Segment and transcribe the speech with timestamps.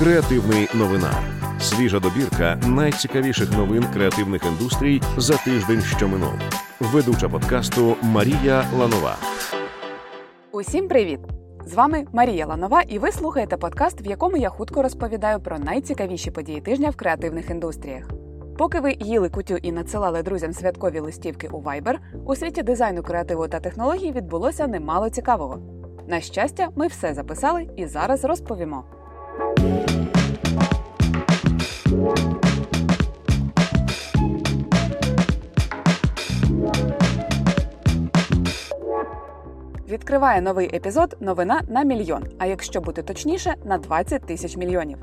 [0.00, 1.10] Креативний новина.
[1.60, 6.32] Свіжа добірка найцікавіших новин креативних індустрій за тиждень, що минув.
[6.80, 9.16] Ведуча подкасту Марія Ланова.
[10.52, 11.20] Усім привіт!
[11.66, 16.30] З вами Марія Ланова, і ви слухаєте подкаст, в якому я хутко розповідаю про найцікавіші
[16.30, 18.10] події тижня в креативних індустріях.
[18.58, 21.94] Поки ви їли кутю і надсилали друзям святкові листівки у Viber,
[22.26, 25.58] у світі дизайну, креативу та технологій відбулося немало цікавого.
[26.08, 28.84] На щастя, ми все записали і зараз розповімо.
[39.90, 42.24] Відкриває новий епізод Новина на мільйон.
[42.38, 44.98] А якщо бути точніше, на 20 тисяч мільйонів.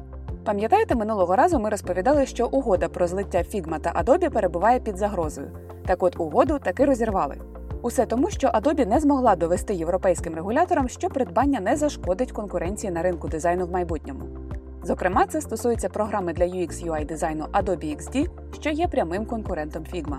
[0.45, 5.51] Пам'ятаєте, минулого разу ми розповідали, що угода про злиття Figma та Adobe перебуває під загрозою.
[5.85, 7.37] Так от угоду таки розірвали.
[7.81, 13.01] Усе тому, що Adobe не змогла довести європейським регуляторам, що придбання не зашкодить конкуренції на
[13.01, 14.46] ринку дизайну в майбутньому.
[14.87, 20.17] Зокрема, це стосується програми для UX UI дизайну Adobe XD, що є прямим конкурентом Figma.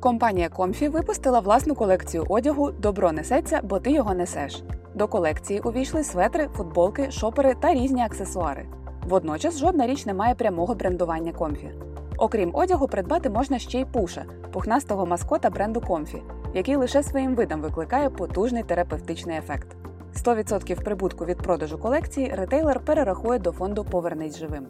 [0.00, 4.62] Компанія Comfy випустила власну колекцію одягу Добро несеться, бо ти його несеш.
[4.94, 8.66] До колекції увійшли светри, футболки, шопери та різні аксесуари.
[9.08, 11.70] Водночас жодна річ не має прямого брендування Comfy.
[12.18, 16.20] Окрім одягу, придбати можна ще й пуша, пухнастого маскота бренду Comfy,
[16.54, 19.81] який лише своїм видом викликає потужний терапевтичний ефект.
[20.16, 24.66] 100% прибутку від продажу колекції ретейлер перерахує до фонду Повернись живим.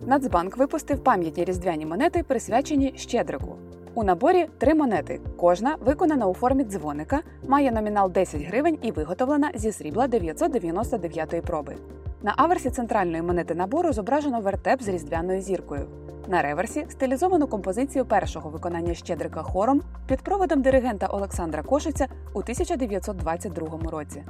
[0.00, 3.56] Нацбанк випустив пам'ятні різдвяні монети, присвячені Щедрику.
[3.94, 5.20] У наборі три монети.
[5.36, 11.76] Кожна виконана у формі дзвоника, має номінал 10 гривень і виготовлена зі срібла 999 проби.
[12.22, 15.86] На аверсі центральної монети набору зображено вертеп з різдвяною зіркою.
[16.28, 23.90] На реверсі стилізовану композицію першого виконання Щедрика хором під проводом диригента Олександра Кошиця у 1922
[23.90, 24.22] році.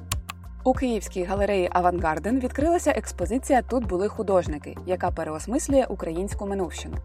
[0.64, 6.97] У Київській галереї Авангарден відкрилася експозиція Тут були художники, яка переосмислює українську минувщину.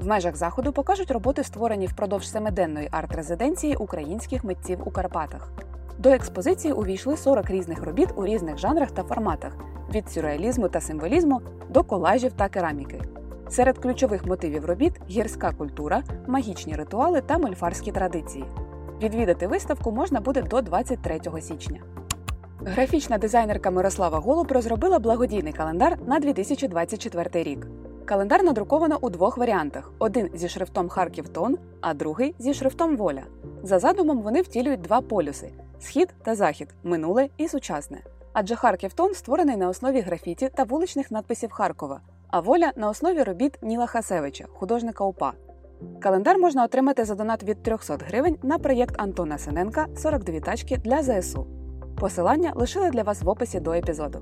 [0.00, 5.52] В межах заходу покажуть роботи, створені впродовж семиденної арт-резиденції українських митців у Карпатах.
[5.98, 9.56] До експозиції увійшли 40 різних робіт у різних жанрах та форматах
[9.94, 13.00] від сюрреалізму та символізму до колажів та кераміки.
[13.48, 18.44] Серед ключових мотивів робіт гірська культура, магічні ритуали та мольфарські традиції.
[19.02, 21.80] Відвідати виставку можна буде до 23 січня.
[22.64, 27.66] Графічна дизайнерка Мирослава Голуб розробила благодійний календар на 2024 рік.
[28.04, 33.22] Календар надруковано у двох варіантах: один зі шрифтом Харків Тон, а другий зі шрифтом Воля.
[33.62, 37.98] За задумом вони втілюють два полюси схід та захід, минуле і сучасне.
[38.32, 43.22] Адже Харків Тон створений на основі графіті та вуличних надписів Харкова, а воля на основі
[43.22, 45.32] робіт Ніла Хасевича, художника УПА.
[46.00, 51.02] Календар можна отримати за донат від 300 гривень на проєкт Антона Синенка 42 тачки для
[51.02, 51.55] ЗСУ.
[52.00, 54.18] Посилання лишили для вас в описі до епізоду.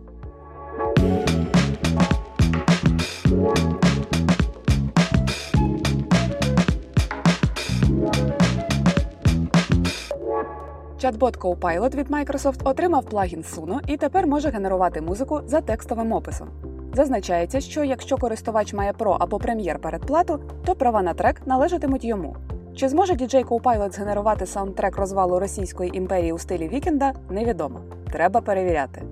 [10.99, 16.49] Чат-бот Copilot від Microsoft отримав плагін Suno і тепер може генерувати музику за текстовим описом.
[16.95, 22.37] Зазначається, що якщо користувач має Pro або Premiere передплату, то права на трек належатимуть йому.
[22.77, 27.81] Чи зможе DJ Copilot згенерувати саундтрек розвалу Російської імперії у стилі Вікенда, невідомо.
[28.13, 29.03] Треба перевіряти.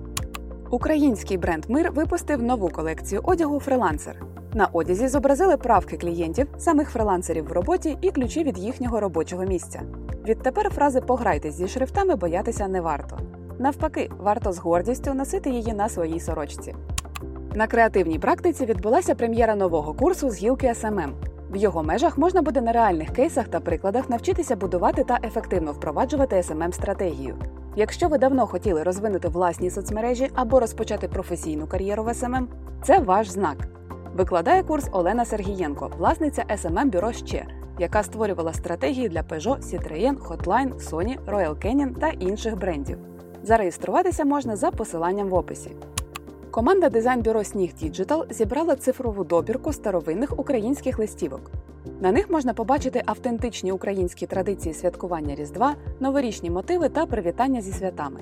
[0.69, 4.25] Український бренд Мир випустив нову колекцію одягу фрилансер.
[4.53, 9.81] На одязі зобразили правки клієнтів, самих фрилансерів в роботі і ключі від їхнього робочого місця.
[10.27, 13.17] Відтепер фрази пограйтесь зі шрифтами боятися не варто.
[13.59, 16.75] Навпаки, варто з гордістю носити її на своїй сорочці.
[17.55, 21.11] На креативній практиці відбулася прем'єра нового курсу з гілки SMM.
[21.53, 26.35] В його межах можна буде на реальних кейсах та прикладах навчитися будувати та ефективно впроваджувати
[26.35, 27.35] smm стратегію
[27.75, 32.45] Якщо ви давно хотіли розвинути власні соцмережі або розпочати професійну кар'єру в SMM,
[32.83, 33.57] це ваш знак.
[34.15, 37.45] Викладає курс Олена Сергієнко, власниця smm бюро ще,
[37.79, 42.97] яка створювала стратегії для Peugeot, Citroën, Hotline, Sony, Royal Canin та інших брендів.
[43.43, 45.71] Зареєструватися можна за посиланням в описі.
[46.53, 51.51] Команда дизайн-бюро Сніг Digital зібрала цифрову добірку старовинних українських листівок.
[52.01, 58.19] На них можна побачити автентичні українські традиції святкування Різдва, новорічні мотиви та привітання зі святами.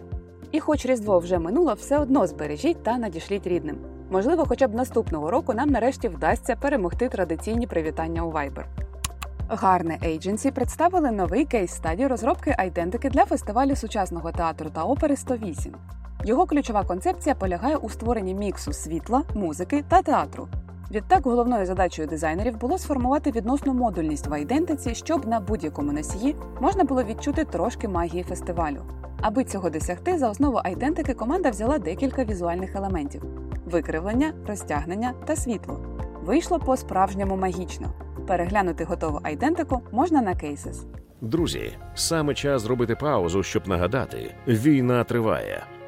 [0.51, 3.77] І, хоч Різдво вже минуло, все одно збережіть та надішліть рідним.
[4.11, 8.63] Можливо, хоча б наступного року нам нарешті вдасться перемогти традиційні привітання у Viber.
[9.49, 15.75] Гарне Agency представили новий кейс стадії розробки айдентики для фестивалю сучасного театру та опери 108.
[16.23, 20.47] Його ключова концепція полягає у створенні міксу світла, музики та театру.
[20.91, 26.83] Відтак, головною задачею дизайнерів було сформувати відносну модульність в айдентиці, щоб на будь-якому носії можна
[26.83, 28.81] було відчути трошки магії фестивалю.
[29.21, 33.23] Аби цього досягти, за основу айдентики команда взяла декілька візуальних елементів.
[33.65, 35.79] викривлення, розтягнення та світло.
[36.23, 37.93] Вийшло по-справжньому магічно.
[38.27, 40.85] Переглянути готову айдентику можна на Cases.
[41.21, 45.63] Друзі, саме час зробити паузу, щоб нагадати: війна триває.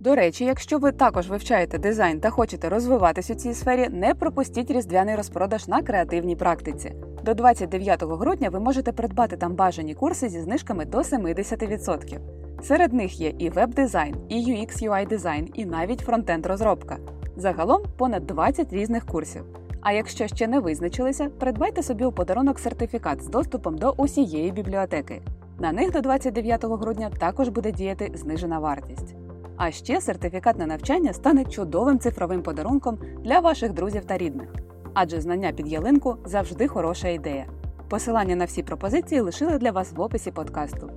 [0.00, 4.70] До речі, якщо ви також вивчаєте дизайн та хочете розвиватись у цій сфері, не пропустіть
[4.70, 6.92] різдвяний розпродаж на креативній практиці.
[7.22, 12.18] До 29 грудня ви можете придбати там бажані курси зі знижками до 70%.
[12.62, 16.96] Серед них є і веб-дизайн, і UX UI дизайн, і навіть фронтенд розробка.
[17.36, 19.44] Загалом понад 20 різних курсів.
[19.80, 25.22] А якщо ще не визначилися, придбайте собі у подарунок сертифікат з доступом до усієї бібліотеки.
[25.58, 29.17] На них до 29 грудня також буде діяти знижена вартість.
[29.58, 34.48] А ще сертифікат на навчання стане чудовим цифровим подарунком для ваших друзів та рідних.
[34.94, 37.46] Адже знання під ялинку завжди хороша ідея.
[37.88, 40.90] Посилання на всі пропозиції лишили для вас в описі подкасту.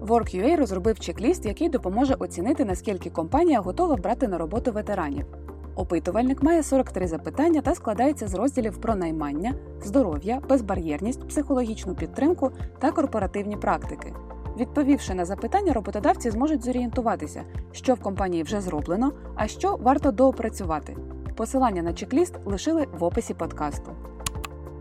[0.00, 5.26] WorkUA розробив чек-ліст, який допоможе оцінити, наскільки компанія готова брати на роботу ветеранів.
[5.74, 9.54] Опитувальник має 43 запитання та складається з розділів про наймання,
[9.84, 14.12] здоров'я, безбар'єрність, психологічну підтримку та корпоративні практики.
[14.56, 17.42] Відповівши на запитання, роботодавці зможуть зорієнтуватися,
[17.72, 20.96] що в компанії вже зроблено, а що варто доопрацювати.
[21.36, 23.90] Посилання на чек-ліст лишили в описі подкасту.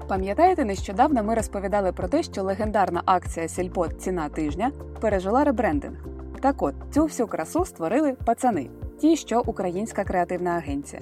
[0.07, 5.97] Пам'ятаєте, нещодавно ми розповідали про те, що легендарна акція Сільпо Ціна тижня пережила ребрендинг.
[6.41, 11.01] Так от цю всю красу створили пацани, ті, що українська креативна агенція.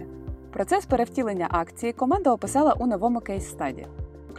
[0.54, 3.86] Процес перевтілення акції команда описала у новому кейс-стаді.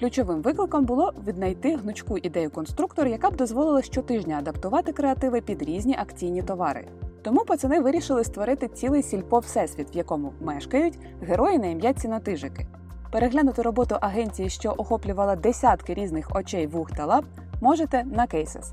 [0.02, 5.96] Ключовим викликом було віднайти гнучку ідею конструктор, яка б дозволила щотижня адаптувати креативи під різні
[5.98, 6.88] акційні товари.
[7.22, 12.66] Тому пацани вирішили створити цілий сільпо всесвіт, в якому мешкають герої на ім'я цінотижики.
[13.12, 17.24] Переглянути роботу агенції, що охоплювала десятки різних очей, вух та лап,
[17.60, 18.72] можете на Cases.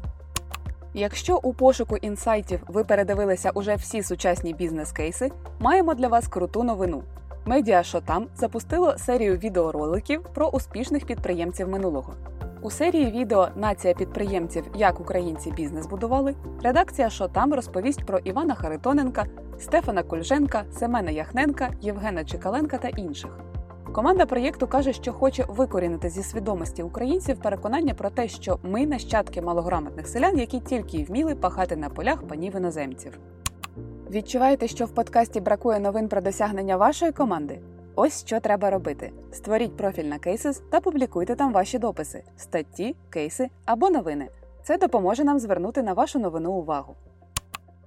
[0.93, 7.03] Якщо у пошуку інсайтів ви передивилися уже всі сучасні бізнес-кейси, маємо для вас круту новину.
[7.49, 12.13] Медіа Шотам запустило серію відеороликів про успішних підприємців минулого.
[12.61, 19.25] У серії відео Нація підприємців, як українці бізнес будували, редакція Шотам розповість про Івана Харитоненка,
[19.59, 23.39] Стефана Кульженка, Семена Яхненка, Євгена Чекаленка та інших.
[23.93, 29.41] Команда проєкту каже, що хоче викорінити зі свідомості українців переконання про те, що ми нащадки
[29.41, 33.19] малограмотних селян, які тільки й вміли пахати на полях панів іноземців.
[34.11, 37.59] Відчуваєте, що в подкасті бракує новин про досягнення вашої команди?
[37.95, 43.49] Ось що треба робити: створіть профіль на Cases та публікуйте там ваші дописи, статті, кейси
[43.65, 44.27] або новини.
[44.63, 46.95] Це допоможе нам звернути на вашу новину увагу.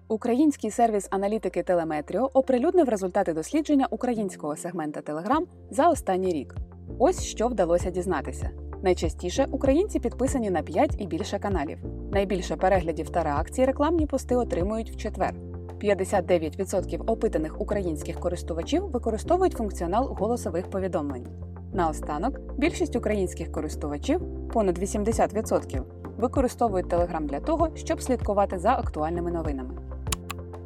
[0.08, 6.54] Український сервіс аналітики Телеметріо оприлюднив результати дослідження українського сегмента Telegram за останній рік.
[6.98, 8.50] Ось що вдалося дізнатися.
[8.82, 11.78] Найчастіше українці підписані на 5 і більше каналів.
[12.12, 15.51] Найбільше переглядів та реакцій рекламні пости отримують в четвер.
[15.82, 21.26] 59% опитаних українських користувачів використовують функціонал голосових повідомлень.
[21.72, 24.20] Наостанок, більшість українських користувачів,
[24.52, 25.82] понад 80%,
[26.16, 29.74] використовують Telegram для того, щоб слідкувати за актуальними новинами.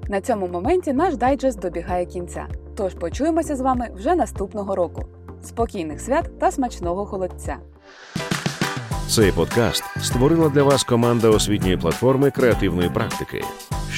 [0.08, 2.46] На цьому моменті наш дайджест добігає кінця.
[2.76, 5.04] Тож почуємося з вами вже наступного року.
[5.42, 7.56] Спокійних свят та смачного холодця!
[9.08, 13.42] Цей подкаст створила для вас команда освітньої платформи креативної практики.